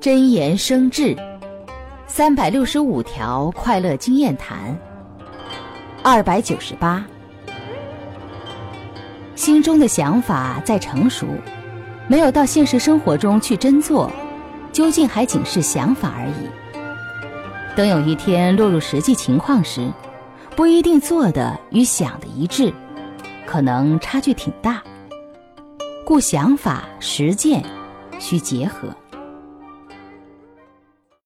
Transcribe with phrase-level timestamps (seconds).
[0.00, 1.16] 真言生智。
[2.06, 4.78] 三百六十五条快乐经验谈。
[6.02, 7.04] 二百九十八。
[9.34, 11.26] 心中的想法在成熟。
[12.08, 14.10] 没有到现实生活中去真做。
[14.76, 16.50] 究竟还仅是想法而已。
[17.74, 19.90] 等有一天落入实际情况时
[20.54, 22.74] 不一定做的与想的一致。
[23.46, 24.82] 可能差距挺大。
[26.04, 27.64] 故想法实践
[28.18, 28.94] 需结合。